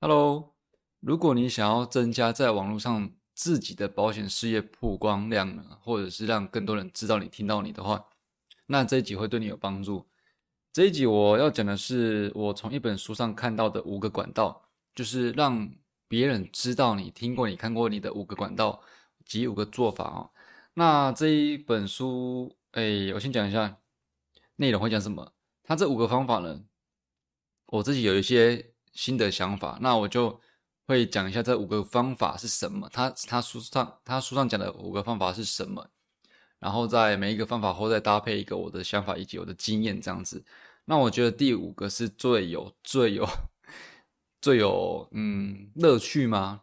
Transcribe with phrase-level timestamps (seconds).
[0.00, 0.54] Hello，
[1.00, 8.06] 如果你想要增加在网络上自己的保险事业曝光量呢，或者是让更多人知道你、听到你的话，
[8.66, 10.06] 那这一集会对你有帮助。
[10.72, 15.68] 这一集我要讲的是我从一本书上看到的五个管道，就是让
[16.06, 18.80] 别人知道你、听过你、看过你的五个管道
[19.24, 20.30] 及五个做法哦。
[20.74, 23.78] 那这一本书，哎，我先讲一下
[24.54, 25.32] 内容会讲什么。
[25.64, 26.62] 它这五个方法呢，
[27.66, 28.74] 我自己有一些。
[28.98, 30.40] 新的想法，那我就
[30.88, 32.88] 会讲一下这五个方法是什么。
[32.92, 35.86] 他他书上他书上讲的五个方法是什么，
[36.58, 40.44] 然后在每一个方法后再搭配一个我的想法以及我的经验这样子。
[40.86, 43.24] 那我觉得第五个是最有最有
[44.42, 46.62] 最有嗯乐趣吗？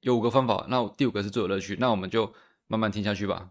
[0.00, 2.32] 有五个方法，那第五个是最有乐趣，那我们就
[2.68, 3.50] 慢慢听下去吧。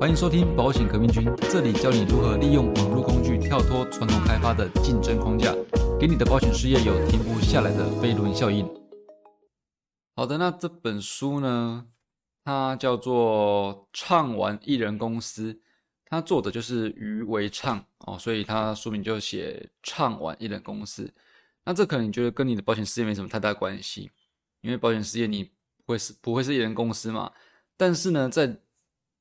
[0.00, 5.54] 欢迎收听保险革命军，这里教你如何利用网络工具跳脱传统开发的竞争框架，
[6.00, 8.66] 给你的保险事业有停不下来的飞轮效应。
[10.16, 11.88] 好的，那这本书呢，
[12.42, 15.52] 它叫做《畅玩艺人公司》，
[16.06, 21.04] 它作者就是余维畅哦，所以它书名就写《畅玩艺人公司》。
[21.66, 24.10] 那这可能你觉得跟你的保险事业没什么太大关系，
[24.62, 25.50] 因为保险事业你
[25.84, 27.30] 不会是不会是艺人公司嘛？
[27.76, 28.58] 但是呢，在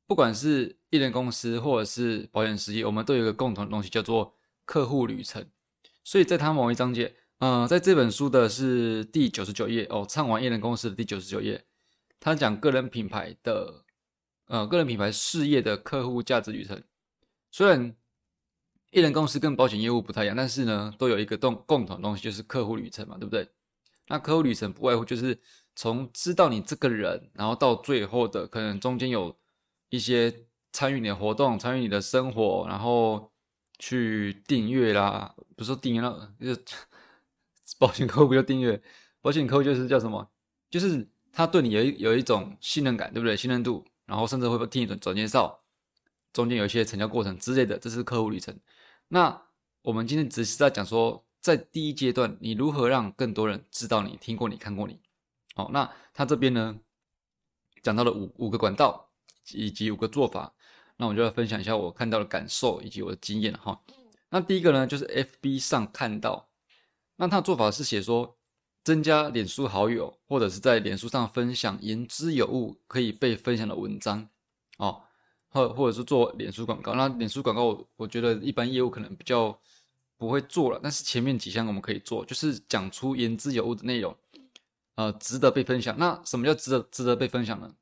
[0.08, 5.45] 不管是艺人公司或者是保险事业，我们都有一个共同的东西，叫做客户旅程。
[6.10, 11.64] 所以在他某一章节，嗯，在这本书的是第九十九页哦，唱完艺人公司的第九十九页，
[12.20, 13.86] 他讲个人品牌的，
[14.48, 16.82] 呃，个人品牌事业的客户价值旅程。
[17.52, 17.96] 虽然
[18.90, 23.48] 艺人公司跟保险业务不太一样，但是呢，都有一个共共同的东西，就是客户旅程嘛，对不对？
[24.08, 25.40] 那客户旅程不外乎就是
[25.76, 29.38] 从知道你这个人，然后到最后的可能中间有。
[29.92, 33.32] 一些参与你的活动，参与你的生活，然后
[33.80, 36.64] 去订阅啦，不是说订阅了，就是
[37.78, 38.82] 保险客户不叫订阅，
[39.22, 40.28] 保险客户就是叫什么？
[40.70, 43.36] 就是他对你有一有一种信任感，对不对？
[43.36, 45.60] 信任度，然后甚至会不听你转介绍，
[46.33, 48.58] 中间有一些成交过程之类的，这是客户旅程。
[49.10, 49.39] 那
[49.83, 55.00] 我们今天只是在讲说，在第一阶段，你如何让更多人知道你、听过你、看过你。
[55.54, 56.80] 好，那他这边呢，
[57.83, 59.06] 讲到了五五个管道。
[59.54, 60.54] 以及五个做法，
[60.98, 63.82] 那我就要分享一下我看到的感受以及我的经验哈。
[64.30, 66.50] 那第一个呢，就是 FB 上看到，
[67.16, 68.38] 那他的做法是写说，
[68.84, 74.30] 增加脸书好友，或者是在脸书上分享言之有物可以被分享的文章
[74.78, 75.02] 哦，
[75.50, 76.94] 或或者是做脸书广告。
[76.94, 79.60] 那脸书广告，我觉得一般业务可能比较
[80.18, 84.16] 不会做了，但是前面几项我们可以做，就是讲出言之有物的内容，
[84.95, 85.98] 呃，值得被分享。
[85.98, 87.73] 那什么叫值得值得被分享呢？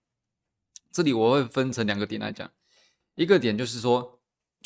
[0.91, 2.49] 这里我会分成两个点来讲，
[3.15, 4.16] 一个点就是说，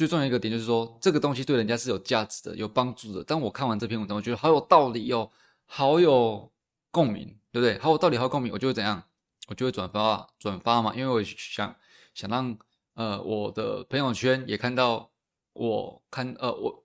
[0.02, 3.24] 最重要一个点就是说，这个东西对人家是有价值的、有帮助的。
[3.24, 5.30] 当我看完这篇文章，我觉得好有道理哦，
[5.68, 6.52] 好有
[6.90, 7.78] 共鸣，对不对？
[7.78, 9.04] 好有道理，好共鸣，我就会怎样？
[9.48, 11.76] 我就会转发，转发嘛，因为我想
[12.16, 12.58] 想让
[12.96, 15.12] 呃我的朋友圈也看到，
[15.54, 16.84] 我看呃我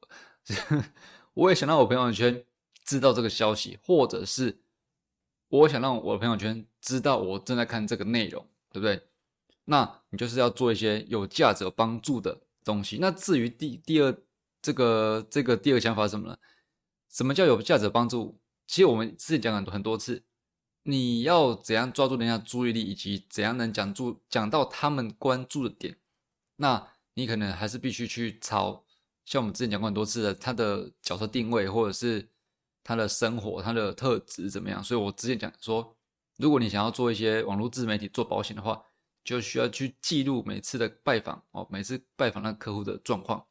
[1.33, 2.45] 我也想让我朋友圈
[2.85, 4.61] 知道这个消息，或者是
[5.49, 9.01] 我想让我的朋友圈知道我正在看这个内容，对不对？
[9.65, 12.99] 那你就是要做一些有价值、有帮助的东西。
[13.01, 14.15] 那至于第第二
[14.61, 16.37] 这个这个第二个想法是什么呢？
[17.09, 18.39] 什么叫有价值、帮助？
[18.67, 20.25] 其实我们之前讲很多很多次，
[20.83, 25.97] 你要怎样抓住人家注意力，以及怎样能讲住讲到他们关注的点，
[26.57, 28.85] 那你可能还是必须去抄，
[29.25, 32.29] 像我们之前讲过很多次的，他的角色定位，或者是
[32.83, 34.83] 他的生活、他的特质怎么样。
[34.83, 35.97] 所以我之前讲说，
[36.37, 38.83] 如果你想要做一些网络自媒体、做保险的话，
[39.27, 43.45] 就需要去记录每次的拜访哦，每次拜访那客户的状况，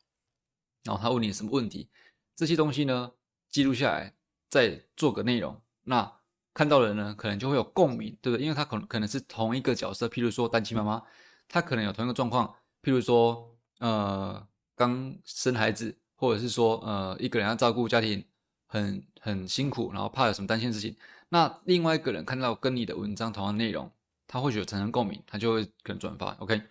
[0.84, 1.90] 然后他问你什么问题，
[2.34, 3.12] 这些东西呢
[3.50, 4.16] 记录下来，
[4.50, 6.10] 再做个内容，那
[6.54, 8.44] 看到的人呢可能就会有共鸣，对不对？
[8.44, 11.04] 因为他可能可能是同一个角色，譬如说单亲妈妈，
[11.50, 12.48] 她可能有同一个状况，
[12.82, 14.48] 譬如说呃
[14.78, 18.26] 刚生孩子，或者是说呃一个人要照顾家庭
[18.66, 20.96] 很很辛苦，然后怕有什么担心事情，
[21.28, 23.92] 那另外一个人看到跟你的文章同样内容。
[24.28, 26.32] 他或许有产生共鸣，他就会可能转发。
[26.40, 26.62] OK，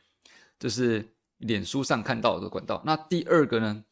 [0.58, 2.82] 这是脸书上看到的管道。
[2.84, 3.84] 那第二个呢？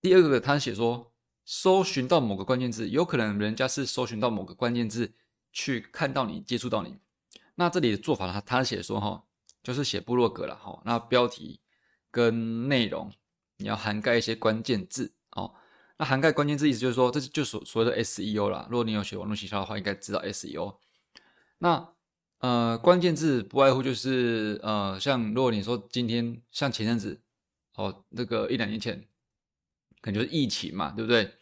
[0.00, 1.12] 第二个他写说，
[1.44, 5.12] 搜寻到某个关键字，有可能人家是搜寻到某个关键字
[5.52, 6.96] 去看到你、接触到你。
[7.56, 9.24] 那这里的做法，他他写说哈，
[9.62, 10.80] 就是写部落格了哈。
[10.86, 11.60] 那标题
[12.10, 13.12] 跟内容
[13.58, 15.52] 你要涵盖一些关键字哦。
[15.98, 18.66] 那涵盖关键字意思就是说，这就所所谓的 SEO 啦。
[18.70, 20.76] 如果你有学网络营销的话，应该知道 SEO。
[21.58, 21.92] 那
[22.40, 27.20] 呃，关键字不外乎就是呃，像如果你说今天像前阵子，
[27.74, 29.06] 哦，那个一两年前，
[30.00, 31.34] 可能就是疫情嘛，对不对？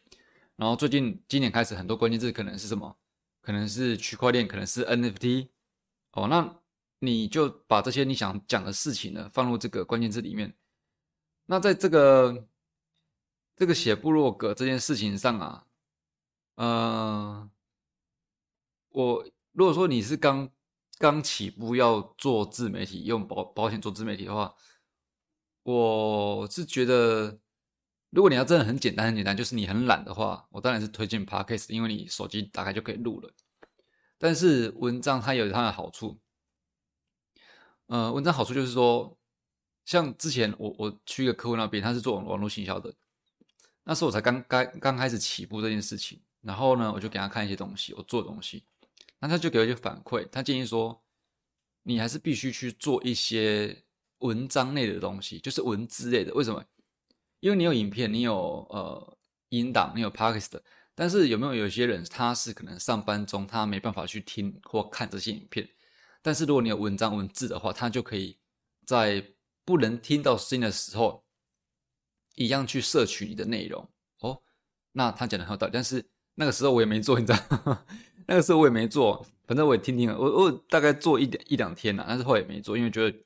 [0.57, 2.97] 然后最近今年开始很多关键字可能是什么？
[3.41, 5.49] 可能是区块链，可能是 NFT。
[6.13, 6.59] 哦，那
[6.99, 10.53] 你就把这些你想讲的事情呢放入这个关键字里面。
[11.47, 12.49] 那在这个
[13.55, 15.67] 这个写部落格这件事情上啊，
[16.57, 17.51] 呃，
[18.89, 20.51] 我如果说你是刚
[20.99, 24.55] 刚起步要做自媒体，用保保险做自媒体的话，
[25.63, 27.39] 我是觉得。
[28.11, 33.31] 如果你要真的很简单很简单，就是你很懒的话，我当然是推荐 Podcast，因为你手机打开就可以录了。
[34.17, 36.19] 但是文章它有它的好处，
[37.89, 39.15] 呃，文章好处就是说，
[39.85, 42.95] 像之前我我去一个客户那边，他是做网络行销的，
[43.85, 48.65] 那时候我才刚刚刚开始起步这件事情，然后呢，我就给他看一些东西，我做东西，
[49.21, 51.03] 那他就给我一些反馈，他建议说，
[51.83, 53.85] 你还是必须去做一些
[54.19, 56.65] 文章类的东西，就是文字类的，为什么？
[57.41, 59.19] 因为你有影片，你有呃
[59.51, 60.61] 音档，你有 podcast，
[60.95, 65.69] 但是有没有有些人他是可能上班中他没办法去听或看这些影片，
[66.21, 68.39] 但是如果你有文章文字的话，他就可以
[68.85, 69.25] 在
[69.65, 71.25] 不能听到声音的时候，
[72.35, 73.89] 一样去摄取你的内容
[74.21, 74.43] 哦。
[74.93, 76.05] 那他讲的很有道理，但是
[76.35, 77.87] 那个时候我也没做，你知道，
[78.29, 83.19] 那个时候我也没做，反正我也听听，我我大概做一点一两天了，但是后来也没做，因为觉得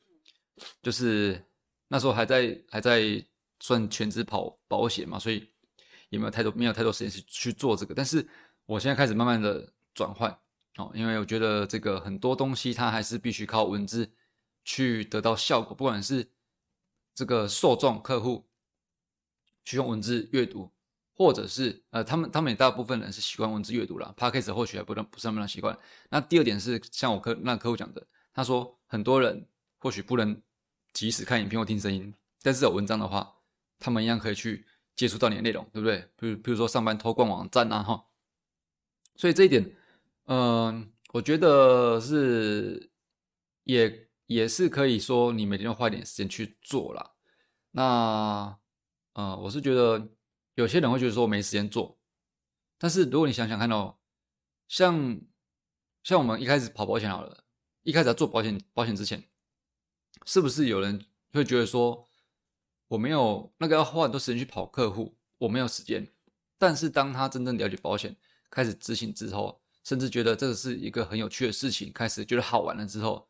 [0.81, 1.45] 就是
[1.89, 3.23] 那时候还在还在。
[3.65, 5.49] 算全职跑保险嘛，所以
[6.09, 7.95] 也没有太多没有太多时间去去做这个。
[7.95, 8.27] 但是
[8.67, 10.37] 我现在开始慢慢的转换
[10.79, 14.11] 哦，因为我觉得这个很多东西它还是必须靠文字
[14.65, 16.29] 去得到效果，不管是
[17.15, 18.49] 这个受众客户
[19.65, 20.73] 去用文字阅读，
[21.23, 25.79] 或者是呃他们他们也大部分人是习惯文字阅读了 p a c k a g e 或许还不能不是那么习惯。
[26.11, 29.47] 那第二点是像我客那客户讲的，他说很多人
[29.79, 30.41] 或许不能
[30.93, 33.35] 即时看影片或听声音，但是有文章的话。
[33.85, 34.65] 他们一样可以去
[34.95, 36.09] 接触到你的内容，对不对？
[36.17, 38.05] 比如，比如说上班偷逛网站啊，哈。
[39.17, 39.75] 所以这一点，
[40.27, 42.93] 嗯，我觉得是
[43.65, 47.11] 也也是可以说，你每天要花一点时间去做啦。
[47.73, 48.57] 那，
[49.15, 50.09] 呃，我是觉得
[50.55, 51.99] 有些人会觉得说没时间做，
[52.79, 53.97] 但是如果你想想看哦，
[54.69, 55.21] 像
[56.03, 57.45] 像我们一开始跑保险好了，
[57.83, 59.29] 一开始要做保险保险之前，
[60.27, 62.09] 是不是有人会觉得说？
[62.89, 66.07] 我没有那个要花很多时间去跑客户，我没有时间。
[66.59, 68.15] 但是当他真正了解保险，
[68.51, 73.27] 开始执行之后，甚至觉得这个是一个很有趣的事情，开始觉得好玩了之后，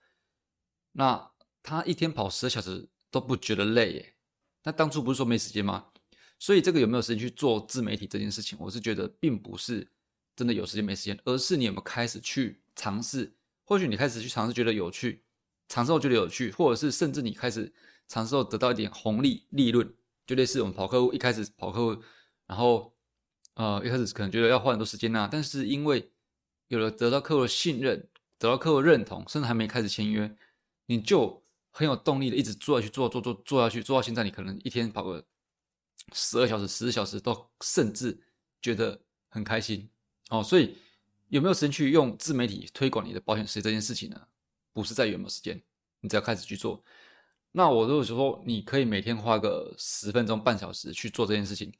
[0.90, 1.30] 那
[1.62, 4.16] 他一天跑十个小时都不觉得累耶。
[4.64, 5.91] 那当初不是说没时间吗？
[6.42, 9.86] 所以这个有没有时间去做自媒体这件事情，我是觉得并不是
[10.34, 13.32] 真的有时间没时间，而是你有没有开始去尝试。
[13.62, 15.22] 或许你开始去尝试，觉得有趣，
[15.68, 17.72] 尝试后觉得有趣，或者是甚至你开始。
[18.08, 19.90] 尝试后得到一点红利利润，
[20.26, 22.02] 就类似我们跑客户一开始跑客户，
[22.46, 22.92] 然后
[23.54, 26.10] 呃一开始可能觉得要花很多时间呐，但是因为
[26.68, 28.06] 有了得到客户的信任，
[28.36, 30.36] 得到客户认同，甚至还没开始签约，
[30.86, 35.24] 你就很有动力的一直做下去，做做做做下去，做到现在你可能一天跑个
[36.12, 38.19] 十二小时、十四小时，都甚至
[38.60, 39.88] 觉得很开心
[40.31, 40.43] 哦。
[40.43, 40.76] 所以
[41.28, 44.20] 有没有时间去用自媒体推广你的保险事业这件事情呢？
[44.72, 45.62] 不是在于有没有时间，
[46.00, 46.82] 你只要开始去做。
[47.52, 51.70] 那我如果说你可以每天花个十分钟、半小时去做这件事情，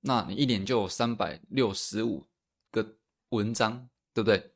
[0.00, 2.24] 那你一年就有三百六十五
[2.70, 2.96] 个
[3.30, 4.52] 文章，对不对？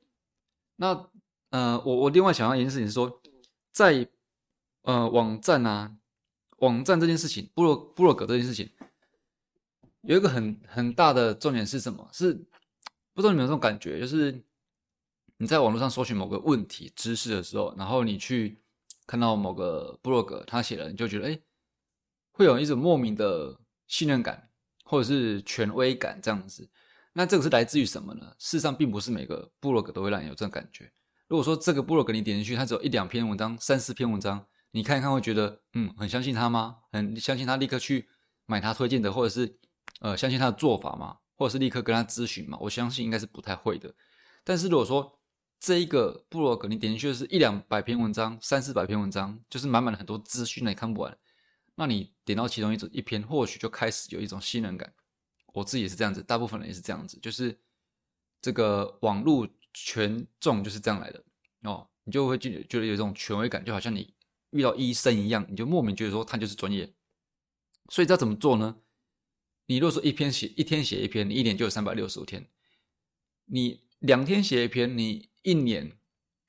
[0.76, 1.10] 那
[1.50, 3.20] 呃，我我另外想要一件事情是说，
[3.72, 4.08] 在
[4.82, 5.96] 呃网站啊，
[6.58, 8.70] 网站这件事情，部落部落格这件事情，
[10.06, 12.08] 有一个很很大的重点是什么？
[12.12, 12.32] 是
[13.12, 14.42] 不知道你们有这种感觉，就是
[15.38, 18.58] 你在网络上搜寻某个问题知识的时候，然后你去。
[19.06, 21.38] 看到某个部落格他写了，你就觉得哎，
[22.32, 23.54] 会有一种莫名的
[23.86, 24.48] 信任感，
[24.82, 26.66] 或者是权威感这样子。
[27.12, 28.34] 那这个是来自于什么呢？
[28.38, 30.90] 事实上，并不是每个部落格都会让你有这种感觉。
[31.28, 36.78] 如果说这个部落格你点进去，它只有一两篇文章、三四篇文章，你看一看会觉得嗯，很相信他吗？
[36.90, 38.08] 很相信他立刻去
[38.46, 39.58] 买他推荐的，或者是
[40.00, 41.18] 呃相信他的做法吗？
[41.36, 42.56] 或者是立刻跟他咨询嘛？
[42.60, 43.92] 我相信应该是不太会的。
[44.44, 45.18] 但是如果说，
[45.58, 51.18] 这一个部落格，你点进去是一两百篇文章，三四百篇文章，就是满满的很多资讯，你看不完。
[51.74, 54.92] 那你点到其中一种一篇，或许就开始有一种信任感。
[55.54, 57.58] 我自己也是这样子，大部分人也是这样子，就是
[58.42, 61.24] 这个网络权重就是这样来的
[61.62, 61.88] 哦。
[62.04, 64.14] 你就会觉觉得有一种权威感，就好像你
[64.50, 66.94] 遇到医生一样，你就莫名觉得说他就是专业。
[67.88, 68.76] 所以要怎么做呢？
[69.66, 72.48] 你如果说一篇写一天写一篇，你一年就有三百六十五天。
[73.46, 75.98] 你两天写一篇，你一年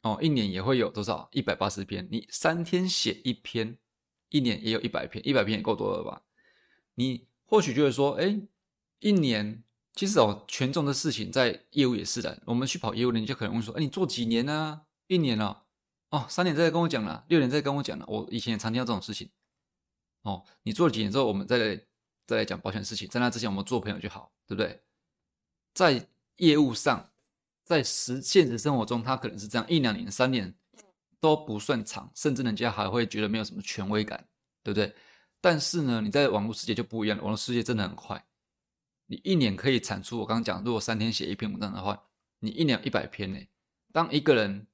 [0.02, 1.30] 哦，一年也会有多少？
[1.32, 2.08] 一百八十篇。
[2.12, 3.78] 你三天写一篇，
[4.30, 6.24] 一年也有一百篇，一百篇也够多了吧？
[6.96, 8.42] 你或许觉得说，哎，
[9.00, 12.42] 一年其实哦，权重的事情在业务也是的。
[12.46, 14.82] 我们去跑业务呢，你就可能会说：“哎，你做几年呢？
[15.08, 15.64] 一年了？
[16.10, 19.30] 哦，三年再跟我讲了，六年再跟我讲了。”我以前也常听到这种事情。
[20.22, 21.82] 哦，你做了几年之后，我们再来
[22.26, 23.08] 再来讲保险事情。
[23.08, 24.82] 在那之前，我们做朋友就好，对不对？
[25.74, 27.12] 在业务上，
[27.64, 30.54] 在实现实生活中，他可能是这样，一两年、三年
[31.20, 34.28] 都不算长，甚至人家还会觉得没有什么权威感，
[34.64, 34.96] 对不对？
[35.42, 38.26] 但是呢，你在网络世界就不一样了，网络世界真的很快。
[39.08, 42.08] 你一年可以产出，我刚刚讲，如果三天写一篇文章的话，
[42.40, 43.40] 你一年一百篇呢。
[43.92, 44.66] 当一个人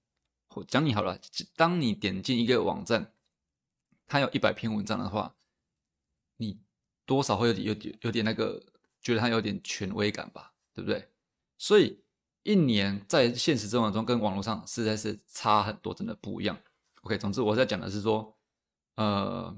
[0.55, 1.19] 我讲你好了，
[1.55, 3.13] 当你点进一个网站，
[4.07, 5.35] 他有一百篇文章的话，
[6.37, 6.61] 你
[7.11, 8.57] 多少会有点有点有点那个，
[9.01, 11.09] 觉得他有点权威感吧，对不对？
[11.57, 12.01] 所以
[12.43, 16.57] 一年在现实生活中跟网络上实在是差很多，真的不一样。
[17.01, 18.37] OK，总之我在讲的是说，
[18.95, 19.53] 呃，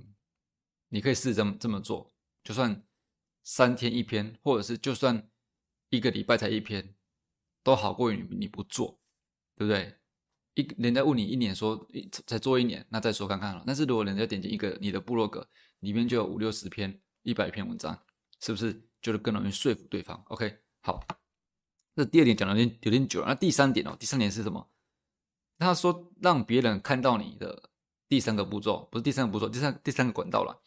[0.89, 2.11] 你可以试着这么这么做，
[2.43, 2.83] 就算。
[3.45, 5.29] 三天一篇，或者是就算
[5.89, 6.95] 一个礼拜才一篇，
[7.61, 8.97] 都好过于你你不做，
[9.57, 9.97] 对不对？
[10.53, 11.85] 一人家问你一年说
[12.25, 13.61] 才做一年，那再说看看了。
[13.67, 15.45] 但是如果人家点进一个你的部落格，
[15.81, 17.97] 里面就有五六十篇、一百篇文章，
[18.39, 21.03] 是不是就是更容易说服对方？OK，好，
[21.95, 23.27] 那第二点讲的有点有点久了。
[23.27, 24.69] 那第三点哦，第三点是什么？
[25.57, 27.69] 他说让别人看到你的
[28.07, 30.61] 第三个步骤，不是第三个步骤，第三第三个管道了，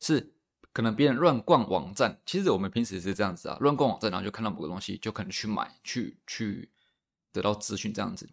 [0.00, 0.34] 是。
[0.70, 6.70] 可能别人乱逛网站，其实我们平时是这样子啊，乱逛网站，然后就看到某个东西，就可能去买，去去
[7.32, 8.30] 得到资讯这样子。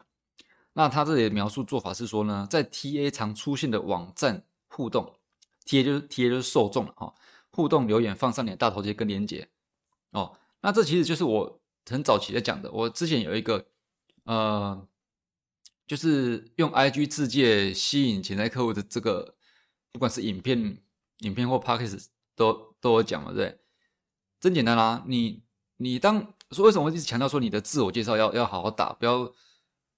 [0.74, 5.18] 那他这里的描述做法是说呢，在 TA 常出现的网站互动
[5.66, 7.16] ，TA 就是 TA 就是受众了哈，
[7.56, 9.48] 互动留言放上你的大头贴跟连接
[10.12, 10.38] 哦。
[10.62, 13.66] 那这其实就是我很早期在讲的，我之前有一个
[14.26, 14.88] 呃，
[15.88, 19.36] 就是用 IG 自介吸引潜在客户的这个，
[19.92, 20.82] 不管是影片、
[21.20, 22.00] 影片或 p a c k a g e
[22.36, 23.60] 都都有讲了，对，
[24.40, 25.04] 真简单啦。
[25.08, 25.44] 你
[25.78, 29.32] 你当说为什么一直强调说你的自我介绍要要好好打，不要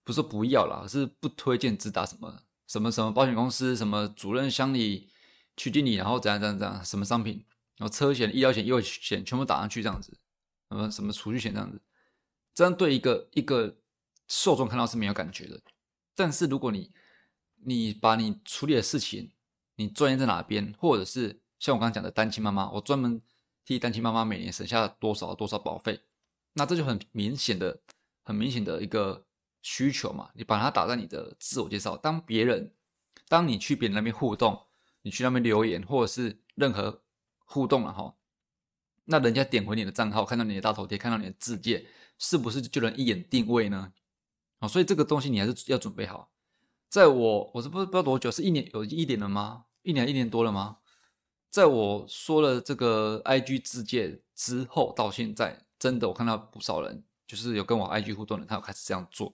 [0.04, 5.10] 不是不要啦，是不推荐只打什么什么什么保险公司，什么主任、乡里、
[5.58, 7.44] 取经理，然后怎样怎样怎样，什么商品，
[7.76, 10.18] 然后车险、医疗险、意外险全部打上去这样子，
[10.70, 11.82] 什么什么储蓄险这样子，
[12.54, 13.76] 这样对一个一个
[14.28, 15.60] 受众看到是没有感觉的。
[16.16, 16.92] 但是如果你
[17.66, 19.32] 你把你处理的事情，
[19.76, 23.22] 你专业在哪边，或者是像我刚刚讲的单亲妈妈，我专门
[23.66, 26.02] 替单亲妈妈每年省下多少多少保费，
[26.54, 27.82] 那这就很明显的、
[28.24, 29.26] 很明显的一个
[29.62, 30.30] 需求嘛。
[30.36, 32.74] 你把它打在你的自我介绍，当别人，
[33.28, 34.67] 当你去别人那边互动，
[35.08, 37.02] 你去那边留言或者是任何
[37.46, 38.14] 互动了哈，
[39.06, 41.88] 那人家点回你的账号，看到你的大头贴，看到你的字界，
[42.20, 43.94] 是不是就能一眼定位呢？
[44.60, 46.30] 哦，所以这个东西你还是要准备好。
[46.90, 49.66] 在我我是不不知道多久，是一年有一点了吗？
[49.84, 50.80] 一年一年多了吗？
[51.50, 59.34] 在我说了这个 IG 自介之后，到现在真的我看到不少人，就是有跟我 IG 互动的，他有开始这样做。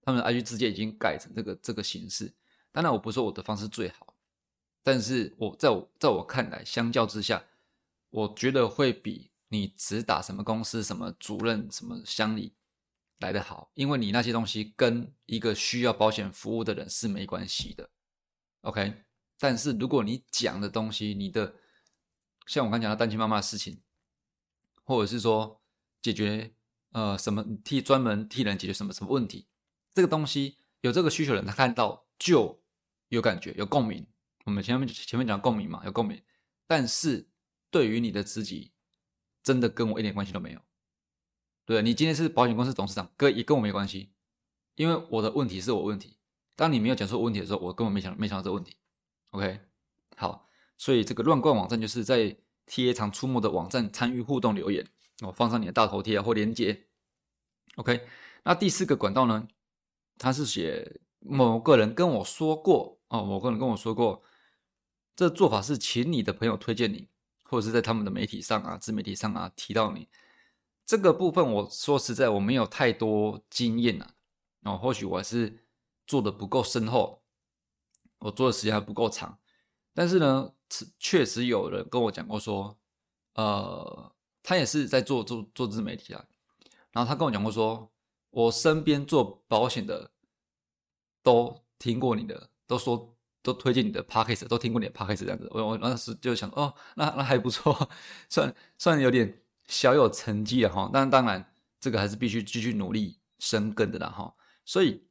[0.00, 2.32] 他们的 IG 自介已经改成这个这个形式。
[2.72, 4.13] 当然，我不是说我的方式最好，
[4.84, 7.42] 但是我在我在我看来，相较之下，
[8.10, 12.52] 我觉得会比你只打什么公司、什么主任、什么乡里
[13.18, 17.90] 来的好，因为你那些东西跟一个需要保险服务的人是没关系的。
[18.60, 19.02] OK。
[19.36, 21.54] 但是如果你讲的东西，你的
[22.46, 23.80] 像我刚讲的单亲妈妈的事情，
[24.84, 25.60] 或者是说
[26.00, 26.54] 解决
[26.92, 29.46] 呃什么替专门替人解决什么什么问题，
[29.92, 32.62] 这个东西有这个需求的人，他看到就
[33.08, 34.06] 有感觉有共鸣。
[34.44, 36.22] 我们前面前面讲共鸣嘛，有共鸣。
[36.66, 37.28] 但是
[37.70, 38.72] 对于你的自己，
[39.42, 40.60] 真的跟我一点关系都没有。
[41.66, 44.12] 对你今天是保险公司董事长，跟也跟我没关系，
[44.74, 46.18] 因为我的问题是我问题。
[46.56, 48.76] 当你没有讲出问题的时候，我根本没想没想到这个问题。
[49.30, 49.60] OK，
[50.16, 52.36] 好，所以这个乱逛网站就是在
[52.66, 54.86] TA 常出没的网站参与互动留言，
[55.22, 56.86] 我放上你的大头贴或链接。
[57.76, 58.06] OK，
[58.44, 59.48] 那第四个管道呢？
[60.16, 64.22] 他是写某个人跟我说过哦，某个人跟我说过，
[65.16, 67.08] 这做法是请你的朋友推荐你，
[67.42, 70.08] 或者是在他们的媒体上啊、自媒体上啊提到你。
[70.86, 74.14] 这个部分我说实在我没有太多经验啊，
[74.62, 75.64] 哦，或许我还是
[76.06, 77.22] 做的不够深厚。
[78.18, 79.38] 我做的时间还不够长，
[79.92, 80.54] 但是呢，
[80.98, 82.78] 确实有人跟我讲过说，
[83.34, 86.24] 呃，他也是在做做做自媒体啊，
[86.92, 87.92] 然后他跟我讲过说，
[88.30, 90.10] 我身边做保险的
[91.22, 93.13] 都听过你的，都说
[93.44, 95.26] 都推荐你的 p a c k a g e 都听过你的 p a c k a g e
[95.26, 97.88] 这样子，我我那时就想，哦，那那还不错，
[98.28, 104.34] 算算有点小有成绩了哈，但当然这个还是必须继续努力深耕的啦哈，
[104.64, 105.06] 所以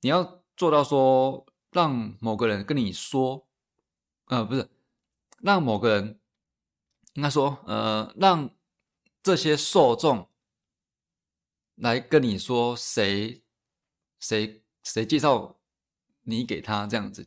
[0.00, 1.44] 你要做到说。
[1.74, 3.48] 让某个人跟你说，
[4.26, 4.68] 呃，不是，
[5.40, 6.20] 让某个人
[7.14, 8.50] 应该说，呃，让
[9.22, 10.28] 这些受众
[11.76, 13.42] 来跟你说谁
[14.20, 15.58] 谁谁介绍
[16.24, 17.26] 你给他这样子。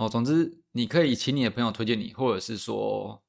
[0.00, 3.22] 哦，总之你可以请你的朋友推荐你，或者是说，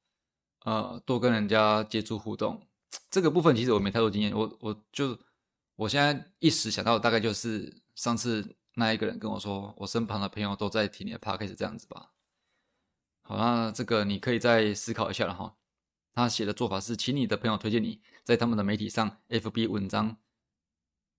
[0.64, 2.66] 呃，多跟人家接触互动。
[3.10, 5.18] 这个部分其实我没太多经验，我我就
[5.76, 12.12] 我现在一时想到大概就是上次那一个人跟我说，我身旁的朋友都在听你的 podcast 这样子吧。
[13.20, 15.54] 好，那这个你可以再思考一下了哈。
[16.14, 20.16] 他写的做法是，请你的朋友推荐你在他们的媒体上，FB 文章，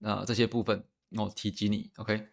[0.01, 2.29] 呃，这些部分哦提及你，OK。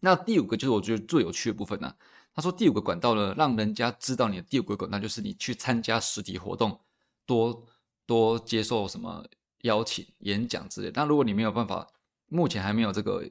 [0.00, 1.96] 那第五个就是我觉得最有趣的部分呢。
[2.36, 6.78] 他说第五个管道呢，让人家知道你的第五个管道就是你去参加实体活动，
[7.24, 7.66] 多
[8.04, 9.26] 多接受什么
[9.62, 10.90] 邀请、演讲之类。
[10.94, 11.88] 那如果你没有办法，
[12.26, 13.26] 目前还没有这个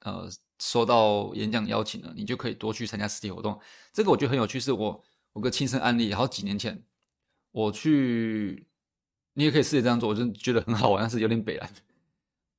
[0.00, 0.28] 呃
[0.58, 3.60] 收到演讲邀请呢，你就可以多去参加实体活动。
[3.92, 6.82] 这个我觉得很有趣，是我我个亲身案例，好几年前
[7.52, 8.66] 我去，
[9.34, 11.70] 你也可以试着这样做，我就觉得很好玩，但是有点北蓝。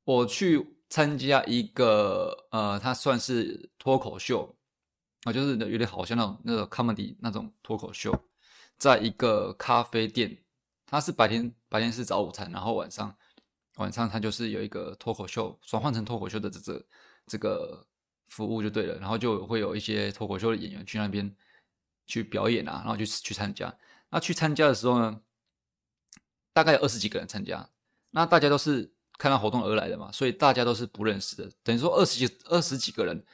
[0.06, 4.57] 我去参加一个呃，它算是脱口秀。
[5.28, 8.18] 啊，就是有点好像那种那个 comedy 那种脱口秀，
[8.78, 10.38] 在一个咖啡店，
[10.86, 13.14] 它是白天白天是早午餐，然后晚上
[13.76, 16.86] 晚上它就是有一个脱口秀，转换成脱口秀的这这
[17.26, 17.86] 这个
[18.30, 21.36] 服务就对了，然后就会有一些脱口秀的演员去那边
[22.06, 23.78] 去表演啊，然后就去参加。
[24.10, 25.20] 那去参加的时候呢，
[26.54, 27.70] 大概有二十几个人参加，
[28.12, 33.26] 那大家都是看到活动而来的嘛，所以大家都是不认识的，等于说二十几二十几个人。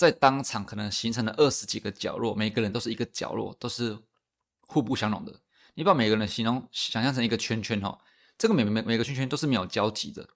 [0.00, 3.98] 在当场可能形成了二十几个角落，每个人都是一个角落，都是
[4.62, 5.40] 互不相容的。
[5.74, 8.00] 你把每个人形容想象成一个圈圈哈，
[8.38, 10.26] 这个每每每个圈圈都是没有交集的。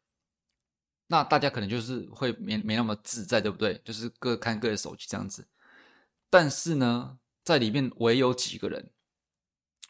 [1.07, 3.81] 那大家可能就是会没没那么自在，对不对？
[3.87, 5.49] 就是各看各的手机这样子。
[6.29, 8.91] 但是呢，在里面唯有几个人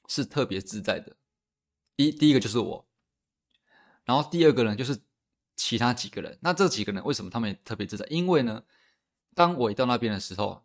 [0.09, 1.17] 是特别自在的。
[1.97, 2.87] 一第一个就是我，
[4.05, 5.01] 然后第二个人就是
[5.57, 6.39] 其他几个人。
[6.43, 8.07] 那这几个人为什么他们也特别自在？
[8.09, 8.63] 因为呢。
[9.35, 10.65] 当我一到那边的时候，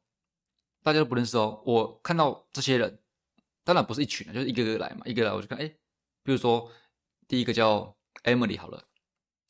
[0.84, 1.62] 大家都不认识哦。
[1.66, 3.00] 我看到这些人，
[3.64, 5.68] 当然不是一群人就是一个个来嘛，一个来我就看，哎，
[6.24, 6.72] 比如说
[7.28, 8.84] 第一个叫 Emily 好了，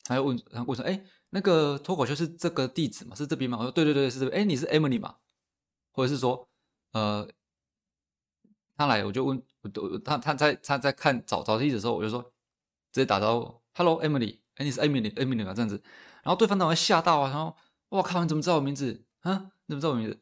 [0.04, 3.14] 他就问，他问说，哎，那个脱口秀是这个地址吗？
[3.14, 3.58] 是这边吗？
[3.58, 4.40] 我说，对对对，是这边。
[4.40, 5.16] 哎，你是 Emily 吗？
[5.92, 6.48] 或者是说，
[6.92, 7.28] 呃，
[8.76, 12.22] 他来，我就问，我他他在他在看找找地址的时候，我就说，
[12.90, 15.52] 直接打招呼，Hello Emily，哎，你是 Emily，Emily 吗？
[15.52, 15.82] 这样子，
[16.22, 17.56] 然后对方当然吓到啊，然后，
[17.88, 19.04] 我靠，你怎么知道我名字？
[19.20, 20.18] 啊，你不知道我名字？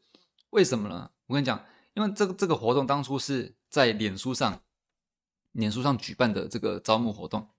[0.49, 1.11] 为什么呢？
[1.27, 4.61] 我跟你讲，因为这个这个活动当初是在脸书上，
[5.51, 7.49] 脸书上举办的这个招募活动，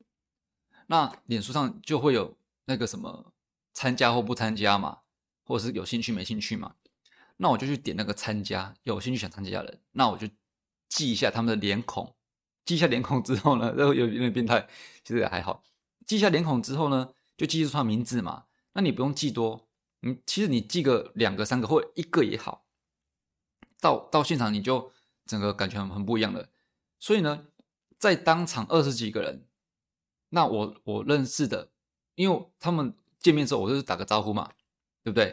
[0.88, 3.32] 那脸书上就会有那个什么
[3.72, 4.98] 参加或不参加嘛，
[5.44, 6.74] 或者是有兴趣没兴趣嘛，
[7.36, 10.28] 那我就去点那个参加，有兴趣想参加的人，那我就
[10.88, 12.14] 记一下他们的脸孔，
[12.64, 14.68] 记一下脸孔之后呢，然后有有点变态，
[15.02, 15.62] 其实也还好，
[16.04, 19.69] 记一下脸孔之后呢，就记住他名字嘛，那你不用记多。
[20.02, 22.64] 嗯，其实你记个两个、三个或者一个也好，
[23.80, 24.90] 到到现场你就
[25.26, 26.48] 整个感觉很很不一样的。
[26.98, 27.46] 所以呢，
[27.98, 29.46] 在当场二十几个人，
[30.30, 31.70] 那我我认识的，
[32.14, 34.50] 因为他们见面之后，我就是打个招呼嘛，
[35.02, 35.26] 对不对？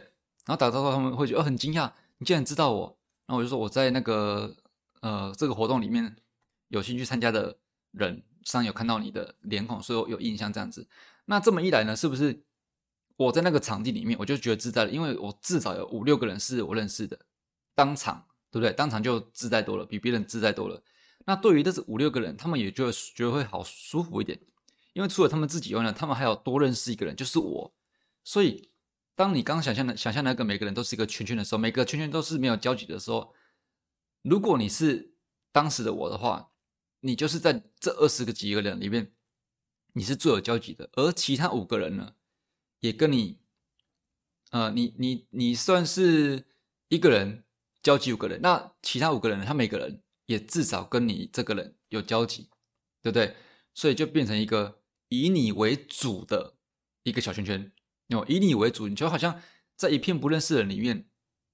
[0.46, 3.00] 然后打招呼，他们会觉得很惊讶，你竟然知道我。
[3.26, 4.56] 然后我就说我在那个
[5.02, 6.16] 呃这个活动里面
[6.68, 7.58] 有兴趣参加的
[7.92, 10.88] 人上有看到你的脸孔，所以我有印象这样子。
[11.26, 12.44] 那这么一来呢，是不是？
[13.18, 17.20] 我在那个场地里面，我就觉得自在了，因为我至少有五六个人是我认识的，
[17.76, 18.72] 当场对不对？
[18.72, 20.82] 当场就自在多了，比别人自在多了。
[21.26, 24.40] 那对于这五六个人，他们也就觉得会好舒服一点，
[24.94, 27.74] 因为除了他们自己以外呢，他们还有多认识一个人，就是我。
[28.24, 28.72] 所以，
[29.16, 33.34] 当你刚想象的想象那个每个人都是一个圈圈的时候，每个圈圈都是没有交集的时候，
[34.22, 35.16] 如果你是
[35.52, 36.52] 当时的我的话，
[37.00, 39.12] 你就是在这二十个几个人里面，
[39.94, 42.14] 你是最有交集的，而其他五个人呢？
[42.80, 43.40] 也跟你，
[44.52, 46.46] 呃，你你你算是
[46.90, 47.44] 一个人
[47.82, 52.50] 交集五个人，那其他五个人，他每个人也至少跟你这个人有交集，
[53.02, 53.36] 对不对？
[53.74, 56.56] 所以就变成一个以你为主的
[57.04, 57.72] 一个小圈圈，
[58.10, 59.42] 哦，以你为主，你就好像
[59.76, 61.08] 在一片不认识的人里面，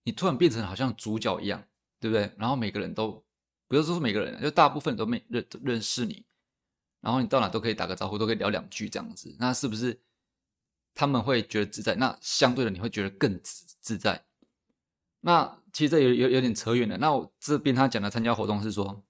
[0.03, 1.67] 你突然变成好像主角一样，
[1.99, 2.33] 对不对？
[2.37, 3.25] 然后每个人都，
[3.67, 6.25] 不要说是每个人，就大部分都没认认识你，
[7.01, 10.01] 然后你到哪都可以打个招呼，都可以聊两句这样子，那是不是？
[10.95, 14.25] 他们会觉得自在，那相对的你会觉得更自自在。
[15.21, 16.97] 那其实这有有有点扯远了。
[16.97, 19.03] 那我这边他讲的参加活动是说，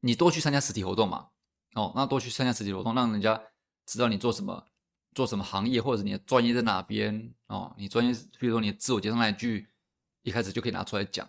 [0.00, 1.28] 你多去参加实体活动嘛。
[1.74, 3.40] 哦，那多去参加实体活动，让人家
[3.86, 4.66] 知道你做什么，
[5.14, 7.32] 做什么行业，或者你的专业在哪边。
[7.46, 9.68] 哦，你专业，比如说你自我介绍那一句，
[10.22, 11.28] 一开始就可以拿出来讲。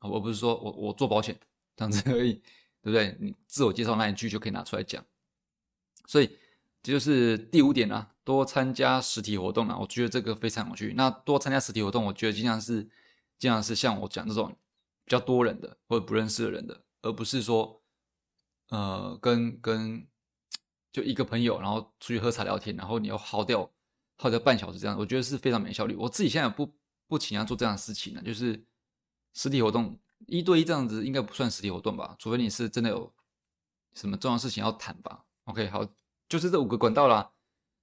[0.00, 1.38] 而不是说我我做保险
[1.76, 2.32] 这样子而已，
[2.82, 3.16] 对不对？
[3.20, 5.04] 你自我介绍那一句就可以拿出来讲。
[6.06, 6.36] 所以。
[6.82, 10.94] 这就是第五点啊，多参加实体活动啊，我觉得这个非常有趣。
[10.96, 12.88] 那多参加实体活动，我觉得经常是
[13.38, 14.50] 经常是像我讲这种
[15.04, 17.82] 比较多人的或者不认识的人的，而不是说
[18.70, 20.06] 呃跟跟
[20.90, 23.70] 就一个朋友，然后出去喝茶聊天，然后你要耗掉
[24.16, 25.94] 耗掉半小时这样，我觉得是非常没效率。
[25.94, 26.74] 我自己现在不
[27.06, 28.64] 不倾向做这样的事情呢，就是
[29.34, 33.12] 实体活动一对一这样子应该不算实体活动吧，除非你是真的有
[33.92, 35.26] 什么重要事情要谈吧。
[35.44, 35.86] OK，好。
[36.30, 37.32] 就是这五个管道啦。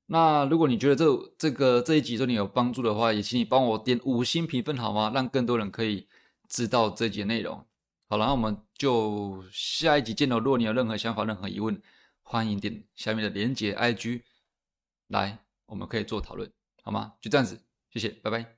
[0.08, 1.06] 那如果你觉得这
[1.38, 5.12] 这个这一集对你有帮助的话，也请你帮我点五星评分好吗？
[5.14, 6.08] 让更多人可以
[6.48, 7.64] 知道这节内容。
[8.10, 10.40] 好了，那我们就下一集见喽。
[10.40, 11.80] 如果你有任何想法、任何疑问，
[12.24, 14.22] 欢迎点下面的连结 IG
[15.10, 16.50] 来，我们可以做讨论，
[16.84, 17.14] 好吗？
[17.20, 18.57] 就这样子，谢谢，拜拜。